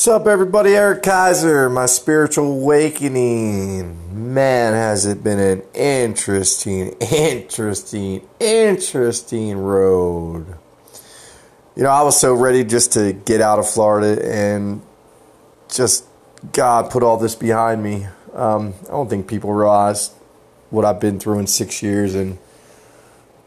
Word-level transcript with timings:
What's 0.00 0.08
up, 0.08 0.26
everybody? 0.26 0.74
Eric 0.74 1.02
Kaiser, 1.02 1.68
my 1.68 1.84
spiritual 1.84 2.52
awakening. 2.52 4.32
Man, 4.32 4.72
has 4.72 5.04
it 5.04 5.22
been 5.22 5.38
an 5.38 5.62
interesting, 5.74 6.94
interesting, 7.02 8.26
interesting 8.40 9.58
road. 9.58 10.46
You 11.76 11.82
know, 11.82 11.90
I 11.90 12.00
was 12.00 12.18
so 12.18 12.32
ready 12.32 12.64
just 12.64 12.94
to 12.94 13.12
get 13.12 13.42
out 13.42 13.58
of 13.58 13.68
Florida 13.68 14.24
and 14.26 14.80
just, 15.70 16.06
God, 16.50 16.90
put 16.90 17.02
all 17.02 17.18
this 17.18 17.34
behind 17.34 17.82
me. 17.82 18.06
Um, 18.32 18.72
I 18.84 18.92
don't 18.92 19.10
think 19.10 19.28
people 19.28 19.52
realize 19.52 20.14
what 20.70 20.86
I've 20.86 20.98
been 20.98 21.20
through 21.20 21.40
in 21.40 21.46
six 21.46 21.82
years 21.82 22.14
and 22.14 22.38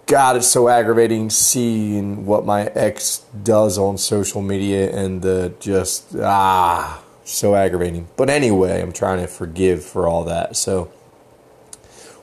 God, 0.05 0.35
it's 0.35 0.47
so 0.47 0.67
aggravating 0.67 1.29
seeing 1.29 2.25
what 2.25 2.45
my 2.45 2.65
ex 2.65 3.25
does 3.41 3.77
on 3.77 3.97
social 3.97 4.41
media 4.41 4.93
and 4.93 5.21
the 5.21 5.53
just, 5.61 6.13
ah, 6.19 7.01
so 7.23 7.55
aggravating. 7.55 8.09
But 8.17 8.29
anyway, 8.29 8.81
I'm 8.81 8.91
trying 8.91 9.21
to 9.21 9.27
forgive 9.27 9.83
for 9.83 10.07
all 10.07 10.25
that. 10.25 10.57
So, 10.57 10.91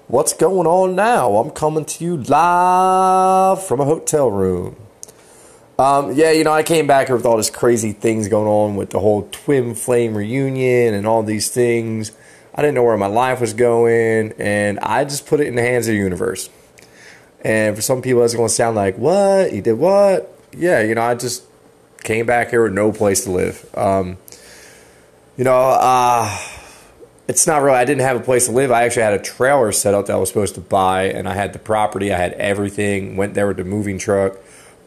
what's 0.08 0.34
going 0.34 0.66
on 0.66 0.94
now? 0.94 1.36
I'm 1.36 1.50
coming 1.50 1.86
to 1.86 2.04
you 2.04 2.18
live 2.18 3.64
from 3.64 3.80
a 3.80 3.86
hotel 3.86 4.30
room. 4.30 4.76
Um, 5.78 6.12
yeah, 6.12 6.32
you 6.32 6.44
know, 6.44 6.52
I 6.52 6.62
came 6.62 6.86
back 6.86 7.06
here 7.06 7.16
with 7.16 7.24
all 7.24 7.38
this 7.38 7.48
crazy 7.48 7.92
things 7.92 8.28
going 8.28 8.46
on 8.46 8.76
with 8.76 8.90
the 8.90 8.98
whole 8.98 9.26
twin 9.32 9.74
flame 9.74 10.14
reunion 10.14 10.92
and 10.92 11.06
all 11.06 11.22
these 11.22 11.50
things. 11.50 12.12
I 12.54 12.60
didn't 12.60 12.74
know 12.74 12.82
where 12.82 12.98
my 12.98 13.06
life 13.06 13.40
was 13.40 13.54
going, 13.54 14.34
and 14.38 14.78
I 14.80 15.04
just 15.04 15.26
put 15.26 15.40
it 15.40 15.46
in 15.46 15.54
the 15.54 15.62
hands 15.62 15.88
of 15.88 15.92
the 15.92 15.98
universe. 15.98 16.50
And 17.42 17.74
for 17.74 17.82
some 17.82 18.02
people, 18.02 18.22
it's 18.22 18.34
going 18.34 18.48
to 18.48 18.54
sound 18.54 18.76
like, 18.76 18.96
what? 18.98 19.52
You 19.52 19.62
did 19.62 19.74
what? 19.74 20.34
Yeah, 20.52 20.82
you 20.82 20.94
know, 20.94 21.02
I 21.02 21.14
just 21.14 21.44
came 22.02 22.26
back 22.26 22.50
here 22.50 22.64
with 22.64 22.72
no 22.72 22.92
place 22.92 23.24
to 23.24 23.30
live. 23.30 23.68
Um, 23.74 24.18
you 25.36 25.44
know, 25.44 25.56
uh, 25.56 26.38
it's 27.28 27.46
not 27.46 27.62
really, 27.62 27.78
I 27.78 27.84
didn't 27.84 28.02
have 28.02 28.16
a 28.16 28.20
place 28.20 28.46
to 28.46 28.52
live. 28.52 28.70
I 28.70 28.82
actually 28.82 29.02
had 29.02 29.14
a 29.14 29.22
trailer 29.22 29.72
set 29.72 29.94
up 29.94 30.06
that 30.06 30.14
I 30.14 30.16
was 30.16 30.28
supposed 30.28 30.54
to 30.56 30.60
buy, 30.60 31.04
and 31.04 31.28
I 31.28 31.34
had 31.34 31.52
the 31.52 31.58
property, 31.58 32.12
I 32.12 32.18
had 32.18 32.32
everything, 32.34 33.16
went 33.16 33.34
there 33.34 33.46
with 33.46 33.56
the 33.56 33.64
moving 33.64 33.98
truck, 33.98 34.36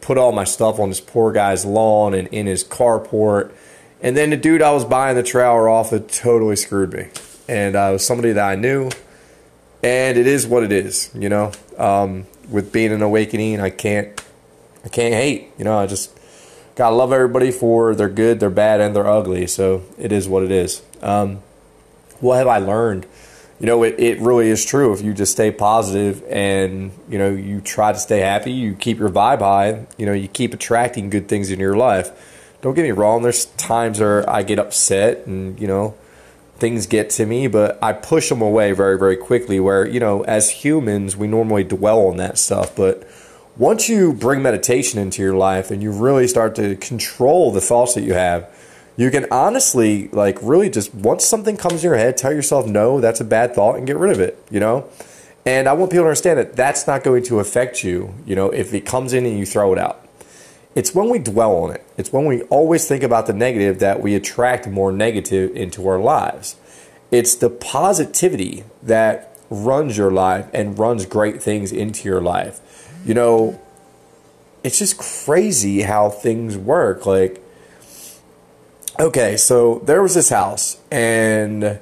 put 0.00 0.18
all 0.18 0.30
my 0.32 0.44
stuff 0.44 0.78
on 0.78 0.90
this 0.90 1.00
poor 1.00 1.32
guy's 1.32 1.64
lawn 1.64 2.14
and 2.14 2.28
in 2.28 2.46
his 2.46 2.62
carport. 2.62 3.52
And 4.02 4.16
then 4.16 4.30
the 4.30 4.36
dude 4.36 4.60
I 4.60 4.70
was 4.72 4.84
buying 4.84 5.16
the 5.16 5.22
trailer 5.22 5.68
off 5.68 5.92
it 5.92 6.08
totally 6.10 6.56
screwed 6.56 6.92
me. 6.92 7.08
And 7.48 7.74
uh, 7.74 7.88
it 7.88 7.92
was 7.92 8.06
somebody 8.06 8.32
that 8.32 8.46
I 8.46 8.54
knew. 8.54 8.90
And 9.82 10.18
it 10.18 10.26
is 10.26 10.46
what 10.46 10.62
it 10.62 10.72
is, 10.72 11.10
you 11.14 11.28
know. 11.28 11.52
Um, 11.78 12.26
with 12.48 12.72
being 12.72 12.92
an 12.92 13.02
awakening, 13.02 13.60
I 13.60 13.70
can't 13.70 14.20
I 14.84 14.88
can't 14.88 15.14
hate. 15.14 15.50
You 15.58 15.64
know, 15.64 15.78
I 15.78 15.86
just 15.86 16.16
gotta 16.74 16.94
love 16.94 17.12
everybody 17.12 17.50
for 17.50 17.94
their 17.94 18.08
good, 18.08 18.40
their 18.40 18.50
bad, 18.50 18.80
and 18.80 18.94
their 18.94 19.06
ugly. 19.06 19.46
So 19.46 19.82
it 19.98 20.12
is 20.12 20.28
what 20.28 20.42
it 20.42 20.50
is. 20.50 20.82
Um, 21.02 21.42
what 22.20 22.36
have 22.36 22.48
I 22.48 22.58
learned? 22.58 23.06
You 23.60 23.66
know, 23.66 23.82
it, 23.82 23.98
it 23.98 24.20
really 24.20 24.50
is 24.50 24.64
true. 24.64 24.92
If 24.92 25.00
you 25.00 25.14
just 25.14 25.32
stay 25.32 25.50
positive 25.50 26.22
and 26.28 26.90
you 27.08 27.18
know 27.18 27.30
you 27.30 27.60
try 27.60 27.92
to 27.92 27.98
stay 27.98 28.20
happy, 28.20 28.52
you 28.52 28.74
keep 28.74 28.98
your 28.98 29.10
vibe 29.10 29.40
high. 29.40 29.86
You 29.96 30.06
know, 30.06 30.12
you 30.12 30.28
keep 30.28 30.52
attracting 30.52 31.10
good 31.10 31.28
things 31.28 31.50
in 31.50 31.60
your 31.60 31.76
life. 31.76 32.10
Don't 32.60 32.74
get 32.74 32.82
me 32.82 32.92
wrong. 32.92 33.22
There's 33.22 33.46
times 33.46 34.00
where 34.00 34.28
I 34.28 34.42
get 34.42 34.58
upset 34.58 35.26
and 35.26 35.58
you 35.60 35.66
know 35.66 35.94
things 36.58 36.86
get 36.86 37.10
to 37.10 37.26
me, 37.26 37.46
but 37.46 37.78
I 37.82 37.92
push 37.92 38.28
them 38.28 38.40
away 38.40 38.72
very, 38.72 38.98
very 38.98 39.16
quickly. 39.16 39.60
Where, 39.60 39.86
you 39.86 40.00
know, 40.00 40.22
as 40.24 40.50
humans, 40.50 41.16
we 41.16 41.26
normally 41.26 41.64
dwell 41.64 42.06
on 42.06 42.16
that 42.18 42.38
stuff. 42.38 42.74
But 42.74 43.06
once 43.56 43.88
you 43.88 44.12
bring 44.12 44.42
meditation 44.42 44.98
into 44.98 45.22
your 45.22 45.34
life 45.34 45.70
and 45.70 45.82
you 45.82 45.90
really 45.90 46.26
start 46.26 46.54
to 46.56 46.76
control 46.76 47.52
the 47.52 47.60
thoughts 47.60 47.94
that 47.94 48.02
you 48.02 48.14
have, 48.14 48.48
you 48.96 49.10
can 49.10 49.26
honestly, 49.30 50.08
like, 50.08 50.38
really 50.40 50.70
just 50.70 50.94
once 50.94 51.24
something 51.24 51.56
comes 51.56 51.84
in 51.84 51.90
your 51.90 51.98
head, 51.98 52.16
tell 52.16 52.32
yourself, 52.32 52.66
no, 52.66 53.00
that's 53.00 53.20
a 53.20 53.24
bad 53.24 53.54
thought 53.54 53.76
and 53.76 53.86
get 53.86 53.96
rid 53.96 54.12
of 54.12 54.20
it, 54.20 54.38
you 54.50 54.60
know? 54.60 54.88
And 55.44 55.68
I 55.68 55.72
want 55.72 55.90
people 55.90 56.04
to 56.04 56.08
understand 56.08 56.38
that 56.38 56.56
that's 56.56 56.86
not 56.86 57.02
going 57.02 57.24
to 57.24 57.40
affect 57.40 57.82
you, 57.82 58.14
you 58.24 58.36
know, 58.36 58.50
if 58.50 58.72
it 58.72 58.86
comes 58.86 59.12
in 59.12 59.26
and 59.26 59.38
you 59.38 59.44
throw 59.44 59.72
it 59.72 59.78
out 59.78 60.03
it's 60.74 60.94
when 60.94 61.08
we 61.08 61.18
dwell 61.18 61.56
on 61.56 61.72
it. 61.72 61.86
It's 61.96 62.12
when 62.12 62.24
we 62.24 62.42
always 62.42 62.88
think 62.88 63.02
about 63.02 63.26
the 63.26 63.32
negative 63.32 63.78
that 63.78 64.00
we 64.00 64.14
attract 64.14 64.66
more 64.66 64.90
negative 64.90 65.54
into 65.56 65.86
our 65.86 65.98
lives. 65.98 66.56
It's 67.10 67.34
the 67.36 67.50
positivity 67.50 68.64
that 68.82 69.38
runs 69.50 69.96
your 69.96 70.10
life 70.10 70.48
and 70.52 70.78
runs 70.78 71.06
great 71.06 71.42
things 71.42 71.70
into 71.70 72.08
your 72.08 72.20
life. 72.20 72.60
You 73.04 73.14
know, 73.14 73.60
it's 74.64 74.78
just 74.78 74.98
crazy 74.98 75.82
how 75.82 76.10
things 76.10 76.56
work. 76.56 77.06
Like, 77.06 77.40
okay, 78.98 79.36
so 79.36 79.80
there 79.84 80.02
was 80.02 80.14
this 80.14 80.30
house 80.30 80.78
and 80.90 81.78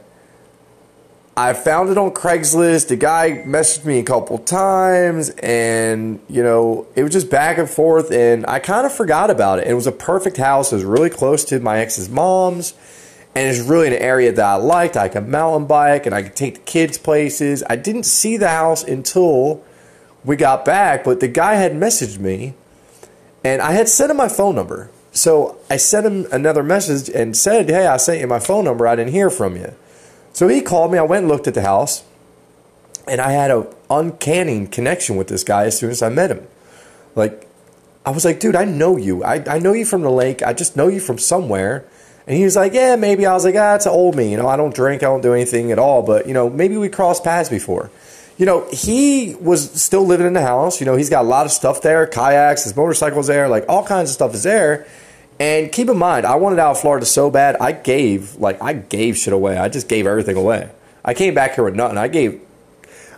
I 1.42 1.54
found 1.54 1.90
it 1.90 1.98
on 1.98 2.12
Craigslist. 2.12 2.86
The 2.86 2.94
guy 2.94 3.42
messaged 3.44 3.84
me 3.84 3.98
a 3.98 4.04
couple 4.04 4.38
times, 4.38 5.30
and 5.42 6.20
you 6.28 6.40
know, 6.40 6.86
it 6.94 7.02
was 7.02 7.10
just 7.10 7.30
back 7.30 7.58
and 7.58 7.68
forth, 7.68 8.12
and 8.12 8.46
I 8.46 8.60
kind 8.60 8.86
of 8.86 8.92
forgot 8.92 9.28
about 9.28 9.58
it. 9.58 9.66
It 9.66 9.74
was 9.74 9.88
a 9.88 9.92
perfect 9.92 10.36
house. 10.36 10.70
It 10.70 10.76
was 10.76 10.84
really 10.84 11.10
close 11.10 11.44
to 11.46 11.58
my 11.58 11.80
ex's 11.80 12.08
mom's, 12.08 12.74
and 13.34 13.48
it's 13.48 13.58
really 13.58 13.88
an 13.88 13.94
area 13.94 14.30
that 14.30 14.44
I 14.44 14.54
liked. 14.54 14.96
I 14.96 15.08
could 15.08 15.26
mountain 15.26 15.66
bike, 15.66 16.06
and 16.06 16.14
I 16.14 16.22
could 16.22 16.36
take 16.36 16.54
the 16.54 16.60
kids 16.60 16.96
places. 16.96 17.64
I 17.68 17.74
didn't 17.74 18.04
see 18.04 18.36
the 18.36 18.48
house 18.48 18.84
until 18.84 19.64
we 20.24 20.36
got 20.36 20.64
back, 20.64 21.02
but 21.02 21.18
the 21.18 21.26
guy 21.26 21.54
had 21.54 21.72
messaged 21.72 22.20
me, 22.20 22.54
and 23.42 23.60
I 23.60 23.72
had 23.72 23.88
sent 23.88 24.12
him 24.12 24.16
my 24.16 24.28
phone 24.28 24.54
number. 24.54 24.90
So 25.10 25.56
I 25.68 25.76
sent 25.76 26.06
him 26.06 26.28
another 26.30 26.62
message 26.62 27.08
and 27.12 27.36
said, 27.36 27.68
"Hey, 27.68 27.88
I 27.88 27.96
sent 27.96 28.20
you 28.20 28.28
my 28.28 28.38
phone 28.38 28.64
number. 28.64 28.86
I 28.86 28.94
didn't 28.94 29.12
hear 29.12 29.28
from 29.28 29.56
you." 29.56 29.72
So 30.32 30.48
he 30.48 30.60
called 30.62 30.92
me. 30.92 30.98
I 30.98 31.02
went 31.02 31.24
and 31.24 31.28
looked 31.28 31.46
at 31.46 31.54
the 31.54 31.62
house, 31.62 32.04
and 33.06 33.20
I 33.20 33.32
had 33.32 33.50
an 33.50 33.66
uncanny 33.90 34.66
connection 34.66 35.16
with 35.16 35.28
this 35.28 35.44
guy 35.44 35.64
as 35.64 35.78
soon 35.78 35.90
as 35.90 36.02
I 36.02 36.08
met 36.08 36.30
him. 36.30 36.46
Like, 37.14 37.48
I 38.04 38.10
was 38.10 38.24
like, 38.24 38.40
dude, 38.40 38.56
I 38.56 38.64
know 38.64 38.96
you. 38.96 39.22
I, 39.22 39.44
I 39.46 39.58
know 39.58 39.72
you 39.72 39.84
from 39.84 40.02
the 40.02 40.10
lake. 40.10 40.42
I 40.42 40.52
just 40.52 40.76
know 40.76 40.88
you 40.88 41.00
from 41.00 41.18
somewhere. 41.18 41.84
And 42.26 42.36
he 42.36 42.44
was 42.44 42.56
like, 42.56 42.72
yeah, 42.72 42.96
maybe. 42.96 43.26
I 43.26 43.32
was 43.32 43.44
like, 43.44 43.54
ah, 43.56 43.74
it's 43.74 43.86
an 43.86 43.92
old 43.92 44.16
me. 44.16 44.30
You 44.30 44.36
know, 44.36 44.48
I 44.48 44.56
don't 44.56 44.74
drink. 44.74 45.02
I 45.02 45.06
don't 45.06 45.20
do 45.20 45.34
anything 45.34 45.70
at 45.72 45.78
all. 45.78 46.02
But, 46.02 46.26
you 46.26 46.34
know, 46.34 46.48
maybe 46.48 46.76
we 46.76 46.88
crossed 46.88 47.24
paths 47.24 47.48
before. 47.48 47.90
You 48.38 48.46
know, 48.46 48.66
he 48.72 49.36
was 49.40 49.70
still 49.80 50.04
living 50.04 50.26
in 50.26 50.32
the 50.32 50.42
house. 50.42 50.80
You 50.80 50.86
know, 50.86 50.96
he's 50.96 51.10
got 51.10 51.24
a 51.24 51.28
lot 51.28 51.46
of 51.46 51.52
stuff 51.52 51.82
there 51.82 52.06
kayaks, 52.06 52.64
his 52.64 52.74
motorcycle's 52.74 53.26
there, 53.26 53.48
like 53.48 53.64
all 53.68 53.84
kinds 53.84 54.10
of 54.10 54.14
stuff 54.14 54.34
is 54.34 54.42
there. 54.42 54.86
And 55.42 55.72
keep 55.72 55.88
in 55.88 55.98
mind, 55.98 56.24
I 56.24 56.36
wanted 56.36 56.60
out 56.60 56.70
of 56.70 56.80
Florida 56.80 57.04
so 57.04 57.28
bad. 57.28 57.56
I 57.56 57.72
gave 57.72 58.36
like 58.36 58.62
I 58.62 58.74
gave 58.74 59.18
shit 59.18 59.34
away. 59.34 59.58
I 59.58 59.68
just 59.68 59.88
gave 59.88 60.06
everything 60.06 60.36
away. 60.36 60.70
I 61.04 61.14
came 61.14 61.34
back 61.34 61.56
here 61.56 61.64
with 61.64 61.74
nothing. 61.74 61.98
I 61.98 62.06
gave 62.06 62.40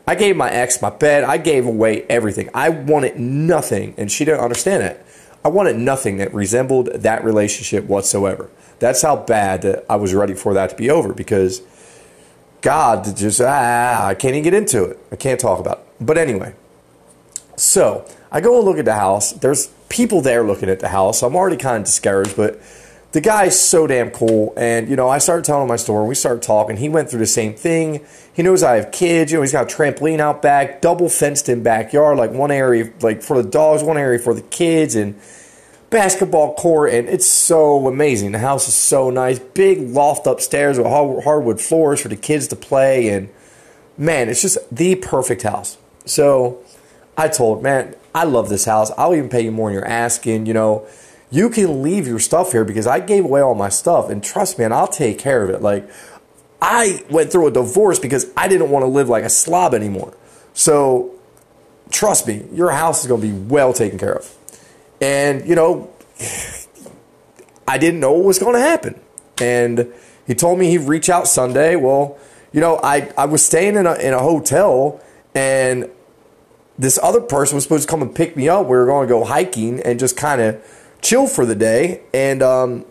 I 0.07 0.15
gave 0.15 0.35
my 0.35 0.51
ex 0.51 0.81
my 0.81 0.89
bed. 0.89 1.25
I 1.25 1.37
gave 1.37 1.67
away 1.67 2.05
everything. 2.05 2.49
I 2.55 2.71
wanted 2.71 3.21
nothing, 3.21 3.93
and 3.99 4.11
she 4.11 4.25
didn't 4.25 4.41
understand 4.41 4.85
it. 4.85 5.05
I 5.45 5.49
wanted 5.49 5.77
nothing 5.77 6.17
that 6.17 6.33
resembled 6.33 6.87
that 6.87 7.23
relationship 7.23 7.85
whatsoever. 7.85 8.49
That's 8.79 9.03
how 9.03 9.17
bad 9.17 9.61
that 9.61 9.85
I 9.91 9.97
was 9.97 10.15
ready 10.15 10.33
for 10.33 10.55
that 10.55 10.71
to 10.71 10.77
be 10.77 10.89
over 10.89 11.13
because 11.13 11.61
God 12.63 13.05
just 13.19 13.39
ah, 13.43 14.07
I 14.07 14.15
can't 14.15 14.35
even 14.35 14.45
get 14.45 14.55
into 14.55 14.85
it. 14.85 14.99
I 15.13 15.17
can't 15.17 15.39
talk 15.39 15.61
about 15.61 15.81
it. 15.81 15.87
But 16.01 16.17
anyway, 16.17 16.55
so 17.57 18.09
I 18.33 18.41
go 18.41 18.57
and 18.57 18.65
look 18.65 18.79
at 18.79 18.87
the 18.87 18.95
house. 18.95 19.33
There's 19.33 19.74
people 19.95 20.21
there 20.21 20.43
looking 20.43 20.69
at 20.69 20.81
the 20.81 20.89
house. 20.89 21.23
I'm 21.23 21.37
already 21.37 21.57
kind 21.57 21.79
of 21.79 21.85
discouraged, 21.85 22.37
but 22.37 22.61
the 23.13 23.21
guy's 23.21 23.57
so 23.57 23.87
damn 23.87 24.11
cool. 24.11 24.53
And, 24.57 24.89
you 24.89 24.97
know, 24.97 25.09
I 25.09 25.19
started 25.19 25.45
telling 25.45 25.63
him 25.63 25.69
my 25.69 25.77
story. 25.77 26.09
We 26.09 26.17
started 26.17 26.43
talking. 26.43 26.77
He 26.77 26.89
went 26.89 27.09
through 27.09 27.21
the 27.21 27.27
same 27.27 27.55
thing. 27.55 28.05
He 28.33 28.43
knows 28.43 28.65
I 28.65 28.75
have 28.75 28.91
kids. 28.91 29.31
You 29.31 29.39
know, 29.39 29.43
he's 29.43 29.53
got 29.53 29.73
a 29.73 29.75
trampoline 29.75 30.19
out 30.19 30.43
back, 30.43 30.81
double 30.81 31.09
fenced 31.09 31.49
in 31.49 31.63
backyard, 31.63 32.19
like 32.19 32.33
one 32.33 32.51
area 32.51 32.93
like 33.03 33.23
for 33.23 33.41
the 33.41 33.49
dogs, 33.49 33.85
one 33.85 33.97
area 33.97 34.19
for 34.19 34.35
the 34.35 34.43
kids, 34.43 34.97
and 34.97 35.15
basketball 35.91 36.55
court. 36.55 36.93
And 36.93 37.09
it's 37.09 37.27
so 37.27 37.87
amazing. 37.87 38.33
The 38.33 38.41
house 38.41 38.67
is 38.67 38.75
so 38.75 39.11
nice. 39.11 39.39
Big 39.39 39.81
loft 39.81 40.27
upstairs 40.27 40.77
with 40.77 40.89
hardwood 40.89 41.61
floors 41.61 42.01
for 42.01 42.09
the 42.09 42.17
kids 42.17 42.49
to 42.49 42.57
play. 42.57 43.11
And 43.11 43.29
man, 43.97 44.29
it's 44.29 44.43
just 44.43 44.59
the 44.75 44.97
perfect 44.97 45.43
house. 45.43 45.79
So 46.05 46.65
I 47.17 47.29
told, 47.29 47.63
man, 47.63 47.95
I 48.15 48.25
love 48.25 48.49
this 48.49 48.65
house. 48.65 48.91
I'll 48.97 49.15
even 49.15 49.29
pay 49.29 49.43
you 49.43 49.51
more 49.51 49.69
than 49.69 49.75
you're 49.75 49.89
asking. 49.89 50.47
You 50.47 50.55
know, 50.55 50.87
you 51.31 51.51
can 51.51 51.83
leave 51.83 52.07
your 52.07 52.21
stuff 52.21 52.53
here 52.53 52.65
because 52.65 52.87
I 52.87 53.01
gave 53.01 53.25
away 53.25 53.41
all 53.41 53.55
my 53.55 53.69
stuff. 53.69 54.09
And 54.09 54.23
trust 54.23 54.59
me, 54.59 54.65
and 54.65 54.73
I'll 54.73 54.87
take 54.87 55.19
care 55.19 55.43
of 55.43 55.51
it. 55.51 55.61
Like, 55.61 55.91
I 56.63 57.05
went 57.11 57.33
through 57.33 57.49
a 57.49 57.51
divorce 57.51 57.99
because 57.99 58.31
I 58.37 58.47
didn't 58.47 58.71
want 58.71 58.85
to 58.85 58.87
live 58.87 59.09
like 59.09 59.25
a 59.25 59.29
slob 59.29 59.75
anymore. 59.75 60.17
So, 60.53 61.15
trust 61.91 62.29
me, 62.29 62.45
your 62.53 62.71
house 62.71 63.03
is 63.03 63.09
going 63.09 63.21
to 63.21 63.27
be 63.27 63.33
well 63.33 63.73
taken 63.73 63.99
care 63.99 64.15
of. 64.15 64.33
And, 65.01 65.47
you 65.47 65.57
know, 65.57 65.93
I 67.67 67.79
didn't 67.79 68.01
know 68.01 68.13
what 68.13 68.25
was 68.25 68.39
going 68.39 68.55
to 68.55 68.61
happen. 68.61 69.01
And 69.39 69.93
he 70.27 70.35
told 70.35 70.59
me 70.59 70.71
he'd 70.71 70.79
reach 70.79 71.09
out 71.09 71.27
Sunday. 71.27 71.75
Well, 71.75 72.17
you 72.53 72.61
know, 72.61 72.79
I, 72.83 73.13
I 73.19 73.27
was 73.27 73.45
staying 73.45 73.75
in 73.75 73.87
a, 73.87 73.95
in 73.95 74.15
a 74.15 74.21
hotel 74.21 75.03
and 75.35 75.91
this 76.79 76.99
other 77.03 77.21
person 77.21 77.55
was 77.55 77.65
supposed 77.65 77.85
to 77.85 77.89
come 77.89 78.03
and 78.03 78.15
pick 78.15 78.37
me 78.37 78.49
up. 78.49 78.67
We 78.67 78.77
were 78.77 78.87
going 78.87 79.07
to 79.07 79.13
go 79.13 79.25
hiking 79.25 79.81
and 79.81 79.99
just 79.99 80.17
kind 80.17 80.41
of 80.41 80.97
chill 81.03 81.27
for 81.27 81.47
the 81.47 81.55
day. 81.55 82.03
And 82.13 82.43
um, 82.43 82.85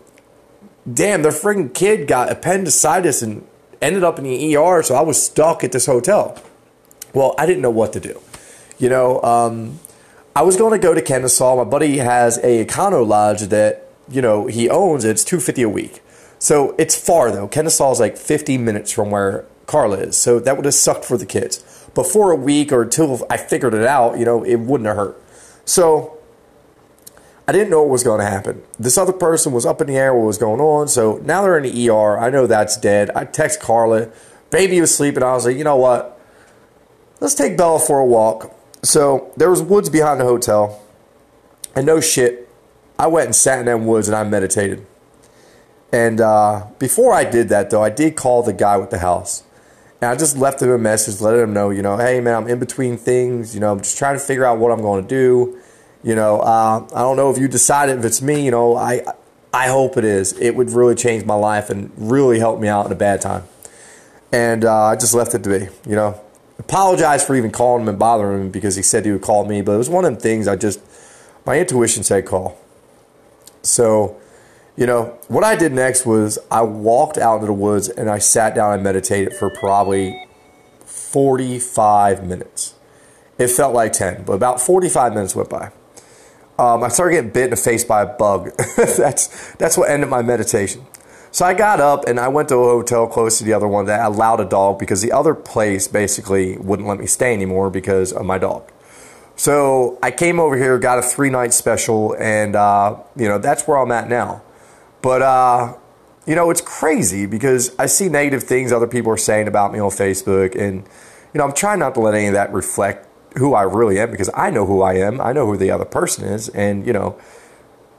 damn, 0.90 1.22
their 1.22 1.32
freaking 1.32 1.72
kid 1.74 2.08
got 2.08 2.30
appendicitis 2.30 3.22
and 3.22 3.46
ended 3.82 4.02
up 4.02 4.18
in 4.18 4.24
the 4.24 4.56
ER, 4.56 4.82
so 4.82 4.94
I 4.94 5.02
was 5.02 5.22
stuck 5.22 5.62
at 5.62 5.72
this 5.72 5.86
hotel. 5.86 6.40
Well, 7.12 7.34
I 7.38 7.46
didn't 7.46 7.62
know 7.62 7.70
what 7.70 7.92
to 7.92 8.00
do. 8.00 8.20
You 8.78 8.88
know, 8.88 9.22
um, 9.22 9.78
I 10.34 10.42
was 10.42 10.56
going 10.56 10.72
to 10.72 10.84
go 10.84 10.94
to 10.94 11.02
Kennesaw. 11.02 11.56
My 11.56 11.64
buddy 11.64 11.98
has 11.98 12.38
a 12.38 12.64
Econo 12.64 13.06
Lodge 13.06 13.42
that, 13.42 13.88
you 14.08 14.22
know, 14.22 14.46
he 14.46 14.68
owns. 14.68 15.04
It's 15.04 15.24
250 15.24 15.62
a 15.62 15.68
week. 15.68 16.02
So 16.38 16.74
it's 16.78 16.96
far, 16.96 17.30
though. 17.30 17.46
Kennesaw 17.46 17.92
is 17.92 18.00
like 18.00 18.16
50 18.16 18.58
minutes 18.58 18.90
from 18.90 19.10
where 19.10 19.46
Carla 19.66 19.98
is. 19.98 20.16
So 20.16 20.38
that 20.38 20.56
would 20.56 20.64
have 20.64 20.74
sucked 20.74 21.04
for 21.04 21.16
the 21.16 21.26
kids. 21.26 21.88
But 21.94 22.06
for 22.06 22.30
a 22.30 22.36
week 22.36 22.72
or 22.72 22.84
two, 22.84 23.24
I 23.30 23.36
figured 23.36 23.74
it 23.74 23.86
out, 23.86 24.18
you 24.18 24.24
know, 24.24 24.42
it 24.44 24.56
wouldn't 24.56 24.86
have 24.86 24.96
hurt. 24.96 25.22
So 25.64 26.18
I 27.46 27.52
didn't 27.52 27.70
know 27.70 27.82
what 27.82 27.90
was 27.90 28.02
going 28.02 28.20
to 28.20 28.26
happen. 28.26 28.62
This 28.78 28.98
other 28.98 29.12
person 29.12 29.52
was 29.52 29.66
up 29.66 29.80
in 29.80 29.86
the 29.86 29.96
air 29.96 30.14
what 30.14 30.26
was 30.26 30.38
going 30.38 30.60
on. 30.60 30.88
So 30.88 31.18
now 31.24 31.42
they're 31.42 31.58
in 31.58 31.64
the 31.64 31.90
ER. 31.90 32.18
I 32.18 32.30
know 32.30 32.46
that's 32.46 32.76
dead. 32.76 33.10
I 33.14 33.24
text 33.24 33.60
Carla. 33.60 34.10
Baby 34.50 34.80
was 34.80 34.94
sleeping. 34.94 35.22
I 35.22 35.32
was 35.32 35.46
like, 35.46 35.56
you 35.56 35.64
know 35.64 35.76
what? 35.76 36.18
Let's 37.20 37.34
take 37.34 37.56
Bella 37.56 37.78
for 37.78 37.98
a 37.98 38.04
walk. 38.04 38.54
So 38.82 39.32
there 39.36 39.50
was 39.50 39.62
woods 39.62 39.88
behind 39.88 40.20
the 40.20 40.24
hotel. 40.24 40.80
And 41.76 41.86
no 41.86 42.00
shit, 42.00 42.48
I 42.98 43.08
went 43.08 43.26
and 43.26 43.34
sat 43.34 43.58
in 43.60 43.66
them 43.66 43.86
woods 43.86 44.08
and 44.08 44.16
I 44.16 44.24
meditated. 44.24 44.86
And 45.92 46.20
uh, 46.20 46.66
before 46.78 47.12
I 47.12 47.24
did 47.24 47.48
that, 47.50 47.70
though, 47.70 47.82
I 47.82 47.90
did 47.90 48.16
call 48.16 48.42
the 48.42 48.52
guy 48.52 48.76
with 48.76 48.90
the 48.90 48.98
house. 48.98 49.42
And 50.04 50.12
I 50.12 50.16
just 50.16 50.36
left 50.36 50.62
him 50.62 50.70
a 50.70 50.78
message, 50.78 51.20
letting 51.20 51.40
him 51.40 51.52
know, 51.52 51.70
you 51.70 51.82
know, 51.82 51.96
hey, 51.96 52.20
man, 52.20 52.34
I'm 52.34 52.48
in 52.48 52.58
between 52.58 52.96
things. 52.96 53.54
You 53.54 53.60
know, 53.60 53.72
I'm 53.72 53.80
just 53.80 53.98
trying 53.98 54.14
to 54.14 54.20
figure 54.20 54.44
out 54.44 54.58
what 54.58 54.70
I'm 54.70 54.82
going 54.82 55.02
to 55.02 55.08
do 55.08 55.60
you 56.04 56.14
know, 56.14 56.40
uh, 56.40 56.86
I 56.94 57.00
don't 57.00 57.16
know 57.16 57.30
if 57.30 57.38
you 57.38 57.48
decided 57.48 57.98
if 57.98 58.04
it's 58.04 58.20
me. 58.20 58.44
You 58.44 58.50
know, 58.50 58.76
I 58.76 59.02
I 59.54 59.68
hope 59.68 59.96
it 59.96 60.04
is. 60.04 60.38
It 60.38 60.54
would 60.54 60.70
really 60.70 60.94
change 60.94 61.24
my 61.24 61.34
life 61.34 61.70
and 61.70 61.90
really 61.96 62.38
help 62.38 62.60
me 62.60 62.68
out 62.68 62.84
in 62.84 62.92
a 62.92 62.96
bad 62.96 63.22
time. 63.22 63.44
And 64.30 64.66
uh, 64.66 64.84
I 64.84 64.96
just 64.96 65.14
left 65.14 65.34
it 65.34 65.42
to 65.44 65.48
be. 65.48 65.68
You 65.88 65.96
know, 65.96 66.20
apologize 66.58 67.24
for 67.24 67.34
even 67.34 67.50
calling 67.50 67.82
him 67.82 67.88
and 67.88 67.98
bothering 67.98 68.42
him 68.42 68.50
because 68.50 68.76
he 68.76 68.82
said 68.82 69.06
he 69.06 69.12
would 69.12 69.22
call 69.22 69.46
me, 69.46 69.62
but 69.62 69.72
it 69.72 69.78
was 69.78 69.88
one 69.88 70.04
of 70.04 70.12
them 70.12 70.20
things. 70.20 70.46
I 70.46 70.56
just 70.56 70.80
my 71.46 71.58
intuition 71.58 72.04
said 72.04 72.26
call. 72.26 72.58
So, 73.62 74.20
you 74.76 74.86
know, 74.86 75.18
what 75.28 75.44
I 75.44 75.54
did 75.56 75.72
next 75.72 76.04
was 76.04 76.38
I 76.50 76.62
walked 76.62 77.16
out 77.16 77.36
into 77.36 77.46
the 77.46 77.52
woods 77.52 77.88
and 77.88 78.10
I 78.10 78.18
sat 78.18 78.54
down 78.54 78.74
and 78.74 78.82
meditated 78.82 79.34
for 79.34 79.50
probably 79.50 80.26
45 80.84 82.26
minutes. 82.26 82.74
It 83.38 83.48
felt 83.48 83.74
like 83.74 83.92
10, 83.92 84.24
but 84.24 84.32
about 84.32 84.60
45 84.60 85.14
minutes 85.14 85.36
went 85.36 85.48
by. 85.48 85.70
Um, 86.58 86.84
I 86.84 86.88
started 86.88 87.14
getting 87.14 87.30
bit 87.30 87.44
in 87.44 87.50
the 87.50 87.56
face 87.56 87.84
by 87.84 88.02
a 88.02 88.06
bug. 88.06 88.50
that's 88.76 89.54
that's 89.54 89.76
what 89.76 89.90
ended 89.90 90.08
my 90.08 90.22
meditation. 90.22 90.86
So 91.32 91.44
I 91.44 91.52
got 91.52 91.80
up 91.80 92.04
and 92.06 92.20
I 92.20 92.28
went 92.28 92.48
to 92.50 92.56
a 92.56 92.64
hotel 92.64 93.08
close 93.08 93.38
to 93.38 93.44
the 93.44 93.52
other 93.52 93.66
one 93.66 93.86
that 93.86 94.04
allowed 94.06 94.38
a 94.38 94.44
dog 94.44 94.78
because 94.78 95.02
the 95.02 95.10
other 95.10 95.34
place 95.34 95.88
basically 95.88 96.56
wouldn't 96.58 96.86
let 96.86 97.00
me 97.00 97.06
stay 97.06 97.32
anymore 97.32 97.70
because 97.70 98.12
of 98.12 98.24
my 98.24 98.38
dog. 98.38 98.70
So 99.34 99.98
I 100.00 100.12
came 100.12 100.38
over 100.38 100.56
here, 100.56 100.78
got 100.78 101.00
a 101.00 101.02
three 101.02 101.30
night 101.30 101.52
special, 101.52 102.14
and 102.20 102.54
uh, 102.54 102.98
you 103.16 103.26
know 103.28 103.38
that's 103.38 103.66
where 103.66 103.78
I'm 103.78 103.90
at 103.90 104.08
now. 104.08 104.42
But 105.04 105.20
uh, 105.20 105.76
you 106.26 106.34
know 106.34 106.48
it's 106.48 106.62
crazy 106.62 107.26
because 107.26 107.78
I 107.78 107.84
see 107.84 108.08
negative 108.08 108.42
things 108.42 108.72
other 108.72 108.86
people 108.86 109.12
are 109.12 109.18
saying 109.18 109.48
about 109.48 109.70
me 109.70 109.78
on 109.78 109.90
Facebook, 109.90 110.58
and 110.58 110.78
you 111.34 111.38
know 111.38 111.44
I'm 111.44 111.52
trying 111.52 111.78
not 111.78 111.92
to 111.96 112.00
let 112.00 112.14
any 112.14 112.28
of 112.28 112.32
that 112.32 112.54
reflect 112.54 113.06
who 113.36 113.52
I 113.52 113.64
really 113.64 114.00
am 114.00 114.10
because 114.10 114.30
I 114.32 114.48
know 114.48 114.64
who 114.64 114.80
I 114.80 114.94
am. 114.94 115.20
I 115.20 115.34
know 115.34 115.44
who 115.44 115.58
the 115.58 115.70
other 115.70 115.84
person 115.84 116.24
is, 116.24 116.48
and 116.48 116.86
you 116.86 116.94
know, 116.94 117.20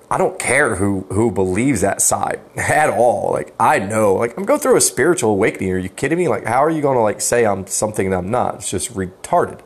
I 0.09 0.17
don't 0.17 0.39
care 0.39 0.77
who 0.77 1.01
who 1.11 1.29
believes 1.29 1.81
that 1.81 2.01
side 2.01 2.41
at 2.57 2.89
all. 2.89 3.31
Like 3.31 3.53
I 3.59 3.77
know, 3.77 4.15
like 4.15 4.35
I'm 4.35 4.43
going 4.43 4.59
through 4.59 4.77
a 4.77 4.81
spiritual 4.81 5.29
awakening. 5.29 5.73
Are 5.73 5.77
you 5.77 5.89
kidding 5.89 6.17
me? 6.17 6.27
Like 6.27 6.45
how 6.45 6.63
are 6.63 6.71
you 6.71 6.81
going 6.81 6.97
to 6.97 7.03
like 7.03 7.21
say 7.21 7.45
I'm 7.45 7.67
something 7.67 8.09
that 8.09 8.17
I'm 8.17 8.31
not? 8.31 8.55
It's 8.55 8.71
just 8.71 8.91
retarded. 8.95 9.59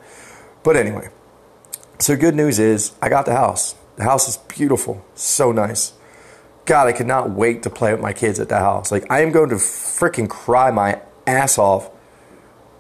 But 0.62 0.76
anyway, 0.76 1.08
so 2.00 2.18
good 2.18 2.36
news 2.36 2.60
is 2.60 2.92
I 3.02 3.08
got 3.08 3.26
the 3.26 3.34
house. 3.34 3.76
The 3.96 4.04
house 4.04 4.28
is 4.28 4.36
beautiful, 4.36 5.06
so 5.16 5.54
nice. 5.54 5.94
God, 6.70 6.88
I 6.88 6.92
could 6.92 7.08
not 7.08 7.32
wait 7.32 7.64
to 7.64 7.72
play 7.72 7.92
with 7.92 8.00
my 8.00 8.14
kids 8.14 8.40
at 8.40 8.48
the 8.48 8.60
house. 8.60 8.92
Like 8.92 9.12
I 9.12 9.22
am 9.22 9.32
going 9.32 9.50
to 9.50 9.56
freaking 9.56 10.30
cry 10.30 10.70
my 10.70 11.02
ass 11.26 11.58
off 11.58 11.90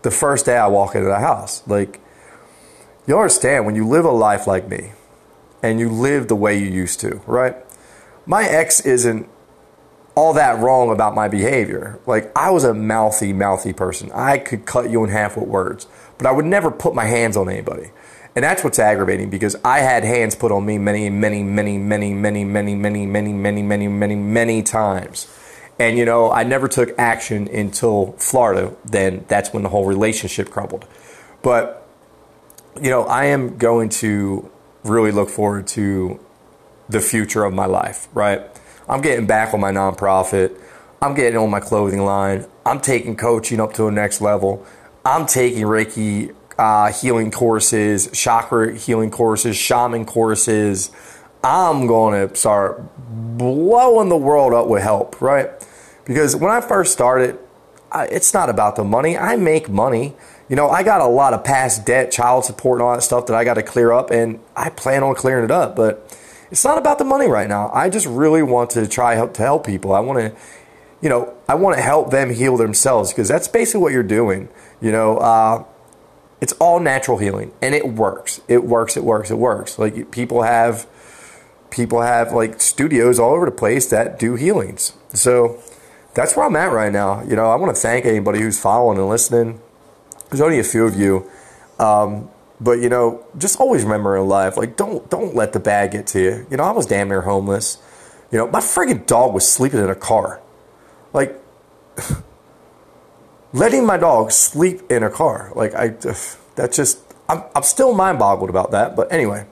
the 0.03 0.12
first 0.12 0.45
day 0.45 0.56
I 0.56 0.68
walk 0.68 0.94
into 0.94 1.07
the 1.07 1.19
house. 1.19 1.68
Like 1.68 2.00
you 3.07 3.18
understand 3.18 3.65
when 3.65 3.75
you 3.75 3.88
live 3.88 4.06
a 4.06 4.12
life 4.12 4.45
like 4.45 4.69
me 4.69 4.91
and 5.63 5.80
you 5.80 5.89
live 5.89 6.27
the 6.27 6.36
way 6.36 6.59
you 6.59 6.68
used 6.68 7.00
to, 7.00 7.19
right? 7.25 7.56
My 8.27 8.44
ex 8.44 8.80
isn't 8.81 9.27
all 10.13 10.33
that 10.33 10.59
wrong 10.59 10.92
about 10.92 11.15
my 11.15 11.27
behavior. 11.27 12.00
Like, 12.06 12.31
I 12.35 12.51
was 12.51 12.65
a 12.65 12.74
mouthy, 12.74 13.33
mouthy 13.33 13.74
person. 13.74 14.12
I 14.13 14.38
could 14.38 14.65
cut 14.65 14.92
you 14.92 15.03
in 15.03 15.09
half 15.09 15.35
with 15.35 15.47
words, 15.47 15.88
but 16.18 16.27
I 16.27 16.31
would 16.31 16.45
never 16.45 16.69
put 16.69 16.94
my 16.94 17.06
hands 17.06 17.38
on 17.38 17.50
anybody. 17.50 17.89
And 18.36 18.44
that's 18.44 18.64
what's 18.64 18.80
aggravating 18.80 19.30
because 19.30 19.56
I 19.66 19.80
had 19.80 20.04
hands 20.04 20.36
put 20.36 20.52
on 20.52 20.66
me 20.66 20.78
many, 20.78 21.10
many, 21.10 21.44
many, 21.44 21.78
many, 21.78 22.14
many, 22.14 22.46
many, 22.46 22.76
many, 22.76 23.06
many, 23.06 23.34
many, 23.34 23.62
many, 23.64 23.88
many, 23.88 24.16
many 24.16 24.64
times. 24.64 25.28
And, 25.80 25.98
you 25.98 26.06
know, 26.06 26.31
I 26.31 26.44
never 26.44 26.68
took 26.68 26.98
action 26.98 27.48
until 27.48 28.14
Florida. 28.14 28.76
Then 28.86 29.26
that's 29.28 29.52
when 29.52 29.64
the 29.64 29.70
whole 29.70 29.86
relationship 29.86 30.50
crumbled. 30.50 30.86
But 31.42 31.80
you 32.81 32.90
know, 32.90 33.04
I 33.04 33.26
am 33.26 33.58
going 33.58 33.90
to 33.90 34.50
really 34.84 35.12
look 35.12 35.30
forward 35.30 35.68
to 35.68 36.20
the 36.88 37.00
future 37.00 37.44
of 37.44 37.54
my 37.54 37.66
life, 37.66 38.08
right? 38.14 38.42
I'm 38.88 39.02
getting 39.02 39.28
back 39.28 39.54
on 39.54 39.60
my 39.60 39.72
nonprofit. 39.72 40.58
I'm 41.02 41.14
getting 41.14 41.38
on 41.38 41.50
my 41.50 41.60
clothing 41.60 42.04
line. 42.04 42.46
I'm 42.66 42.80
taking 42.80 43.16
coaching 43.16 43.60
up 43.60 43.74
to 43.74 43.84
the 43.84 43.92
next 43.92 44.22
level. 44.22 44.66
I'm 45.06 45.26
taking 45.26 45.64
Reiki 45.64 46.34
uh, 46.59 46.91
healing 46.91 47.31
courses, 47.31 48.09
chakra 48.13 48.75
healing 48.75 49.11
courses, 49.11 49.56
shaman 49.56 50.06
courses. 50.06 50.91
I'm 51.44 51.88
going 51.88 52.27
to 52.27 52.35
start 52.35 52.83
blowing 52.97 54.09
the 54.09 54.17
world 54.17 54.53
up 54.53 54.67
with 54.67 54.83
help, 54.83 55.21
right? 55.21 55.50
Because 56.06 56.35
when 56.35 56.51
I 56.51 56.59
first 56.59 56.91
started, 56.91 57.39
I, 57.91 58.07
it's 58.07 58.33
not 58.33 58.50
about 58.50 58.75
the 58.75 58.83
money. 58.83 59.17
I 59.17 59.38
make 59.38 59.69
money 59.69 60.15
you 60.50 60.56
know, 60.56 60.67
I 60.67 60.81
got 60.81 61.00
a 61.00 61.06
lot 61.06 61.33
of 61.33 61.44
past 61.44 61.85
debt, 61.85 62.11
child 62.11 62.44
support, 62.44 62.79
and 62.79 62.88
all 62.88 62.95
that 62.95 63.03
stuff 63.03 63.27
that 63.27 63.35
I 63.35 63.44
got 63.44 63.53
to 63.53 63.63
clear 63.63 63.91
up, 63.91 64.09
and 64.09 64.39
I 64.56 64.71
plan 64.71 65.03
on 65.03 65.13
clearing 65.13 65.45
it 65.45 65.51
up. 65.51 65.75
But 65.75 66.17
it's 66.50 66.65
not 66.65 66.79
about 66.79 66.97
the 66.97 67.06
money 67.06 67.27
right 67.27 67.47
now. 67.47 67.69
I 67.71 67.89
just 67.89 68.07
really 68.07 68.41
want 68.41 68.71
to 68.71 68.88
try 68.88 69.13
help 69.13 69.35
to 69.35 69.44
help 69.44 69.65
people. 69.65 69.94
I 69.94 70.00
want 70.00 70.19
to, 70.19 70.41
you 71.01 71.09
know, 71.09 71.35
I 71.47 71.54
want 71.54 71.78
to 71.78 71.83
help 71.83 72.09
them 72.09 72.33
heal 72.33 72.57
themselves 72.57 73.11
because 73.11 73.28
that's 73.28 73.47
basically 73.47 73.81
what 73.81 73.94
you're 73.94 74.01
doing. 74.01 74.49
You 74.81 74.92
know, 74.92 75.18
uh, 75.19 75.63
it's 76.42 76.54
all 76.54 76.80
natural 76.80 77.18
healing, 77.18 77.52
and 77.62 77.76
it 77.76 77.88
works. 77.88 78.42
It 78.48 78.64
works. 78.64 78.96
It 78.98 79.04
works. 79.04 79.31
It 79.31 79.38
works. 79.38 79.78
Like 79.78 80.12
people 80.12 80.44
have, 80.44 80.88
people 81.69 82.02
have 82.02 82.31
like 82.31 82.62
studios 82.62 83.19
all 83.19 83.34
over 83.34 83.46
the 83.46 83.52
place 83.52 83.90
that 83.90 84.19
do 84.19 84.36
healings. 84.36 84.94
So 85.14 85.62
that's 86.14 86.36
where 86.36 86.46
I'm 86.46 86.56
at 86.56 86.72
right 86.72 86.92
now. 86.92 87.24
You 87.24 87.36
know, 87.36 87.46
I 87.46 87.56
want 87.56 87.76
to 87.76 87.81
thank 87.81 88.06
anybody 88.06 88.40
who's 88.40 88.60
following 88.60 88.98
and 88.98 89.10
listening 89.10 89.62
there's 90.30 90.42
only 90.42 90.60
a 90.60 90.64
few 90.64 90.86
of 90.86 90.96
you. 90.96 91.30
Um, 91.80 92.30
but 92.62 92.80
you 92.80 92.90
know, 92.90 93.26
just 93.38 93.60
always 93.60 93.84
remember 93.84 94.18
in 94.18 94.28
life, 94.28 94.58
like 94.58 94.76
don't 94.76 95.10
don't 95.10 95.36
let 95.36 95.54
the 95.54 95.60
bad 95.60 95.92
get 95.92 96.08
to 96.08 96.22
you. 96.22 96.48
You 96.50 96.58
know, 96.58 96.64
I 96.64 96.72
was 96.72 96.86
damn 96.86 97.10
near 97.10 97.22
homeless. 97.22 97.78
You 98.31 98.38
know, 98.38 98.48
my 98.48 98.60
friggin' 98.60 99.08
dog 99.08 99.34
was 99.34 99.50
sleeping 99.50 99.80
in 99.80 99.90
a 99.90 99.96
car. 99.96 100.42
Like 101.14 101.40
letting 103.53 103.85
my 103.85 103.97
dog 103.97 104.31
sleep 104.31 104.91
in 104.91 105.03
a 105.03 105.09
car. 105.09 105.51
Like 105.56 105.73
I, 105.73 105.89
that's 106.56 106.75
just 106.75 106.99
I'm 107.27 107.44
I'm 107.56 107.63
still 107.63 107.94
mind 107.94 108.19
boggled 108.19 108.49
about 108.49 108.71
that. 108.71 108.95
But 108.95 109.11
anyway, 109.11 109.45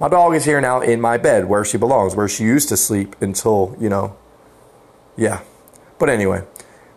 my 0.00 0.08
dog 0.08 0.34
is 0.34 0.44
here 0.44 0.60
now 0.60 0.80
in 0.80 1.00
my 1.00 1.16
bed 1.16 1.44
where 1.44 1.64
she 1.64 1.78
belongs, 1.78 2.16
where 2.16 2.28
she 2.28 2.44
used 2.44 2.68
to 2.70 2.76
sleep 2.76 3.14
until, 3.20 3.76
you 3.78 3.88
know, 3.88 4.16
yeah. 5.16 5.42
But 5.98 6.08
anyway, 6.08 6.44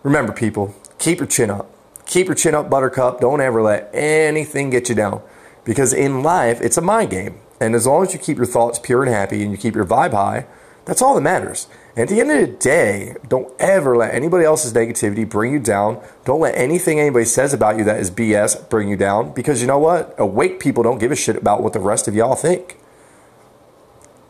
remember 0.01 0.33
people, 0.33 0.73
keep 0.97 1.19
your 1.19 1.27
chin 1.27 1.51
up. 1.51 1.69
Keep 2.07 2.27
your 2.27 2.35
chin 2.35 2.55
up, 2.55 2.69
Buttercup. 2.69 3.19
Don't 3.19 3.41
ever 3.41 3.61
let 3.61 3.89
anything 3.93 4.71
get 4.71 4.89
you 4.89 4.95
down. 4.95 5.21
Because 5.63 5.93
in 5.93 6.23
life, 6.23 6.61
it's 6.61 6.77
a 6.77 6.81
mind 6.81 7.11
game. 7.11 7.39
And 7.59 7.75
as 7.75 7.87
long 7.87 8.03
as 8.03 8.13
you 8.13 8.19
keep 8.19 8.37
your 8.37 8.45
thoughts 8.45 8.79
pure 8.79 9.03
and 9.03 9.13
happy 9.13 9.41
and 9.43 9.51
you 9.51 9.57
keep 9.57 9.75
your 9.75 9.85
vibe 9.85 10.11
high, 10.11 10.45
that's 10.85 11.01
all 11.01 11.15
that 11.15 11.21
matters. 11.21 11.67
At 11.97 12.09
the 12.09 12.19
end 12.19 12.29
of 12.29 12.41
the 12.41 12.47
day, 12.47 13.15
don't 13.27 13.53
ever 13.57 13.95
let 13.95 14.13
anybody 14.13 14.43
else's 14.43 14.73
negativity 14.73 15.27
bring 15.27 15.53
you 15.53 15.59
down. 15.59 16.01
Don't 16.25 16.41
let 16.41 16.55
anything 16.57 16.99
anybody 16.99 17.23
says 17.23 17.53
about 17.53 17.77
you 17.77 17.85
that 17.85 17.99
is 17.99 18.11
BS 18.11 18.69
bring 18.69 18.89
you 18.89 18.97
down. 18.97 19.33
Because 19.33 19.61
you 19.61 19.67
know 19.67 19.79
what? 19.79 20.13
Awake 20.17 20.59
people 20.59 20.83
don't 20.83 20.97
give 20.97 21.11
a 21.11 21.15
shit 21.15 21.37
about 21.37 21.63
what 21.63 21.71
the 21.71 21.79
rest 21.79 22.09
of 22.09 22.15
y'all 22.15 22.35
think. 22.35 22.77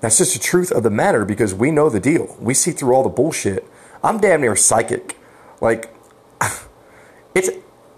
That's 0.01 0.19
just 0.19 0.33
the 0.33 0.39
truth 0.39 0.71
of 0.71 0.83
the 0.83 0.91
matter 0.91 1.25
because 1.25 1.55
we 1.55 1.71
know 1.71 1.89
the 1.89 1.99
deal. 1.99 2.37
We 2.39 2.53
see 2.53 2.69
through 2.71 2.93
all 2.93 3.01
the 3.01 3.09
bullshit. 3.09 3.67
I'm 4.03 4.19
damn 4.19 4.41
near 4.41 4.55
psychic. 4.55 5.17
Like, 5.59 5.91
it's 7.33 7.49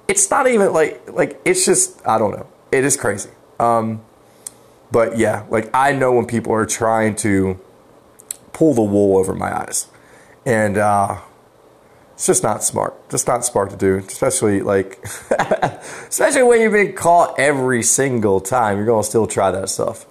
it's 0.08 0.30
not 0.30 0.48
even 0.48 0.72
like 0.72 1.02
like 1.12 1.42
it's 1.44 1.66
just 1.66 2.06
I 2.08 2.18
don't 2.18 2.32
know. 2.32 2.48
It 2.72 2.86
is 2.86 2.96
crazy. 2.96 3.32
Um, 3.60 4.02
but 4.92 5.18
yeah, 5.18 5.46
like 5.50 5.70
I 5.74 5.92
know 5.92 6.14
when 6.14 6.26
people 6.26 6.54
are 6.54 6.66
trying 6.66 7.18
to 7.18 7.60
pull 8.58 8.74
the 8.74 8.82
wool 8.82 9.18
over 9.18 9.36
my 9.36 9.56
eyes. 9.56 9.88
And 10.44 10.78
uh, 10.78 11.20
it's 12.14 12.26
just 12.26 12.42
not 12.42 12.64
smart. 12.64 13.08
Just 13.12 13.28
not 13.28 13.46
smart 13.46 13.70
to 13.70 13.76
do, 13.78 13.98
especially 13.98 14.62
like, 14.62 15.00
especially 16.10 16.42
when 16.42 16.62
you've 16.62 16.74
been 16.74 16.94
caught 16.94 17.40
every 17.40 17.84
single 17.84 18.42
time. 18.42 18.78
You're 18.78 18.88
gonna 18.88 19.04
still 19.04 19.28
try 19.28 19.52
that 19.52 19.70
stuff. 19.70 20.08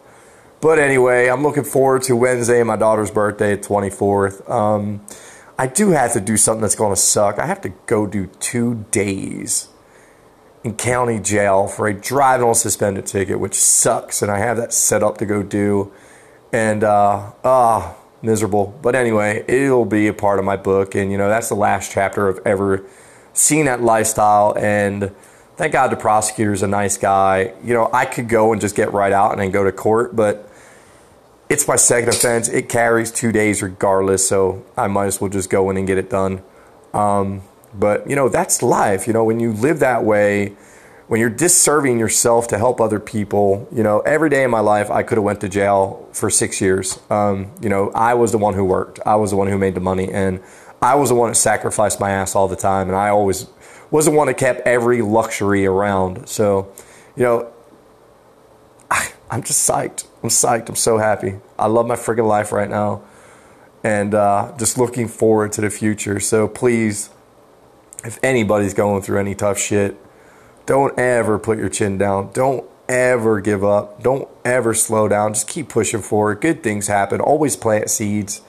But 0.61 0.79
anyway, 0.79 1.27
I'm 1.27 1.43
looking 1.43 1.65
forward 1.65 2.03
to 2.03 2.15
Wednesday, 2.15 2.63
my 2.63 2.77
daughter's 2.77 3.11
birthday, 3.11 3.57
24th. 3.57 4.49
Um, 4.49 5.05
I 5.59 5.67
do 5.67 5.91
have 5.91 6.13
to 6.13 6.21
do 6.21 6.37
something 6.37 6.63
that's 6.63 6.77
gonna 6.77 6.95
suck. 6.95 7.41
I 7.41 7.47
have 7.47 7.61
to 7.63 7.71
go 7.87 8.07
do 8.07 8.27
two 8.39 8.87
days 8.93 9.69
in 10.63 10.77
county 10.77 11.19
jail 11.19 11.67
for 11.67 11.89
a 11.89 11.95
driving 11.95 12.47
on 12.47 12.55
suspended 12.55 13.07
ticket, 13.07 13.41
which 13.41 13.55
sucks. 13.55 14.23
And 14.23 14.31
I 14.31 14.39
have 14.39 14.57
that 14.59 14.73
set 14.73 15.03
up 15.03 15.19
to 15.19 15.27
go 15.27 15.43
do. 15.43 15.93
And, 16.53 16.85
uh, 16.85 17.33
ah, 17.43 17.97
miserable. 18.27 18.79
But 18.83 18.95
anyway, 18.95 19.45
it'll 19.49 19.87
be 19.87 20.09
a 20.09 20.13
part 20.13 20.39
of 20.39 20.45
my 20.45 20.57
book. 20.57 20.95
And, 20.95 21.11
you 21.11 21.17
know, 21.17 21.29
that's 21.29 21.49
the 21.49 21.55
last 21.55 21.91
chapter 21.91 22.29
of 22.29 22.41
ever 22.45 22.85
seeing 23.33 23.65
that 23.65 23.81
lifestyle. 23.81 24.55
And 24.59 25.13
thank 25.57 25.73
God 25.73 25.91
the 25.91 25.97
prosecutor's 25.97 26.63
a 26.63 26.67
nice 26.67 26.99
guy. 26.99 27.55
You 27.65 27.73
know, 27.73 27.89
I 27.93 28.05
could 28.05 28.29
go 28.29 28.53
and 28.53 28.61
just 28.61 28.77
get 28.77 28.93
right 28.93 29.13
out 29.13 29.33
and 29.33 29.41
then 29.41 29.51
go 29.51 29.65
to 29.65 29.73
court, 29.73 30.15
but 30.15 30.51
it's 31.49 31.67
my 31.67 31.77
second 31.77 32.11
offense. 32.11 32.49
It 32.49 32.69
carries 32.69 33.11
two 33.13 33.33
days 33.33 33.63
regardless. 33.63 34.29
So 34.29 34.67
I 34.77 34.89
might 34.89 35.07
as 35.07 35.21
well 35.21 35.31
just 35.31 35.49
go 35.49 35.71
in 35.71 35.77
and 35.77 35.87
get 35.87 35.97
it 35.97 36.11
done. 36.11 36.43
Um, 36.93 37.43
but, 37.73 38.09
you 38.11 38.17
know, 38.17 38.29
that's 38.29 38.63
life. 38.63 39.07
You 39.07 39.13
know, 39.13 39.25
when 39.25 39.39
you 39.39 39.53
live 39.53 39.79
that 39.79 40.03
way, 40.05 40.57
when 41.09 41.21
you're 41.21 41.31
disserving 41.31 41.99
yourself 41.99 42.49
to 42.49 42.59
help 42.59 42.81
other 42.81 42.99
people, 42.99 43.69
you 43.73 43.83
know, 43.83 44.01
every 44.01 44.29
day 44.29 44.43
in 44.43 44.51
my 44.51 44.61
life, 44.61 44.91
I 44.91 45.03
could 45.05 45.19
have 45.19 45.25
went 45.25 45.41
to 45.43 45.49
jail 45.49 46.09
for 46.13 46.31
six 46.31 46.61
years. 46.61 46.99
Um, 47.11 47.53
you 47.61 47.69
know, 47.69 47.91
I 47.95 48.15
was 48.15 48.33
the 48.33 48.39
one 48.39 48.55
who 48.55 48.65
worked. 48.65 48.99
I 49.07 49.15
was 49.15 49.31
the 49.31 49.37
one 49.37 49.47
who 49.47 49.57
made 49.57 49.75
the 49.75 49.81
money. 49.81 50.13
And 50.13 50.43
I 50.83 50.97
was 50.97 51.11
the 51.11 51.15
one 51.15 51.31
that 51.31 51.37
sacrificed 51.37 52.01
my 52.01 52.11
ass 52.11 52.35
all 52.35 52.49
the 52.49 52.57
time. 52.57 52.89
And 52.89 52.97
I 52.97 53.09
always 53.09 53.47
was 53.91 54.07
the 54.07 54.11
one 54.11 54.27
that 54.27 54.37
kept 54.37 54.67
every 54.67 55.01
luxury 55.01 55.65
around. 55.65 56.29
So, 56.29 56.73
you 57.15 57.23
know, 57.23 57.53
I, 58.91 59.13
I'm 59.31 59.45
just 59.45 59.69
psyched. 59.69 60.07
I'm 60.25 60.29
psyched. 60.29 60.69
I'm 60.69 60.77
so 60.77 60.99
happy. 60.99 61.37
I 61.57 61.69
love 61.69 61.87
my 61.87 61.95
freaking 61.95 62.27
life 62.27 62.51
right 62.51 62.69
now. 62.69 63.03
And 63.85 64.13
uh, 64.13 64.53
just 64.59 64.77
looking 64.77 65.07
forward 65.07 65.53
to 65.53 65.61
the 65.61 65.71
future. 65.71 66.19
So 66.19 66.49
please, 66.49 67.11
if 68.03 68.19
anybody's 68.25 68.75
going 68.75 69.03
through 69.03 69.21
any 69.21 69.37
tough 69.37 69.59
shit, 69.59 69.97
don't 70.67 70.99
ever 70.99 71.39
put 71.39 71.59
your 71.59 71.69
chin 71.69 71.97
down. 71.97 72.31
Don't 72.33 72.69
ever 72.89 73.41
give 73.41 73.65
up. 73.65 74.03
Don't 74.03 74.29
ever 74.45 74.75
slow 74.75 75.09
down. 75.09 75.35
Just 75.35 75.49
keep 75.49 75.69
pushing 75.69 76.03
forward. 76.03 76.41
Good 76.41 76.63
things 76.63 76.89
happen. 76.89 77.21
Always 77.21 77.57
plant 77.57 77.89
seeds. 77.91 78.43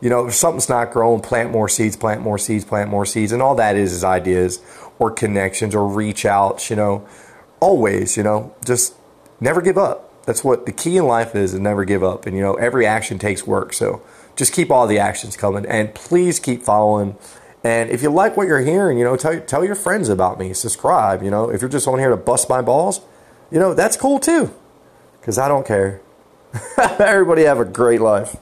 You 0.00 0.10
know, 0.10 0.26
if 0.26 0.34
something's 0.34 0.68
not 0.68 0.92
growing, 0.92 1.20
plant 1.20 1.50
more 1.50 1.68
seeds, 1.68 1.96
plant 1.96 2.20
more 2.20 2.38
seeds, 2.38 2.64
plant 2.64 2.90
more 2.90 3.06
seeds. 3.06 3.32
And 3.32 3.40
all 3.40 3.54
that 3.56 3.76
is 3.76 3.92
is 3.92 4.04
ideas 4.04 4.60
or 4.98 5.10
connections 5.10 5.74
or 5.74 5.86
reach 5.88 6.26
outs, 6.26 6.70
you 6.70 6.76
know. 6.76 7.06
Always, 7.60 8.16
you 8.16 8.22
know, 8.22 8.54
just 8.64 8.94
never 9.40 9.62
give 9.62 9.78
up. 9.78 10.24
That's 10.24 10.42
what 10.42 10.66
the 10.66 10.72
key 10.72 10.96
in 10.96 11.06
life 11.06 11.34
is, 11.34 11.54
is 11.54 11.60
never 11.60 11.84
give 11.84 12.02
up. 12.02 12.26
And, 12.26 12.36
you 12.36 12.42
know, 12.42 12.54
every 12.54 12.86
action 12.86 13.18
takes 13.18 13.46
work. 13.46 13.72
So 13.72 14.02
just 14.34 14.52
keep 14.52 14.70
all 14.70 14.86
the 14.86 14.98
actions 14.98 15.36
coming. 15.36 15.64
And 15.66 15.94
please 15.94 16.40
keep 16.40 16.62
following 16.62 17.16
and 17.64 17.90
if 17.90 18.02
you 18.02 18.10
like 18.10 18.36
what 18.36 18.48
you're 18.48 18.60
hearing, 18.60 18.98
you 18.98 19.04
know, 19.04 19.16
tell, 19.16 19.40
tell 19.40 19.64
your 19.64 19.74
friends 19.74 20.08
about 20.08 20.38
me. 20.38 20.52
Subscribe. 20.52 21.22
You 21.22 21.30
know, 21.30 21.50
if 21.50 21.60
you're 21.60 21.70
just 21.70 21.86
on 21.86 21.98
here 21.98 22.10
to 22.10 22.16
bust 22.16 22.48
my 22.48 22.60
balls, 22.60 23.00
you 23.50 23.58
know, 23.58 23.74
that's 23.74 23.96
cool 23.96 24.18
too. 24.18 24.52
Because 25.20 25.38
I 25.38 25.46
don't 25.48 25.66
care. 25.66 26.00
Everybody 26.98 27.42
have 27.42 27.60
a 27.60 27.64
great 27.64 28.00
life. 28.00 28.36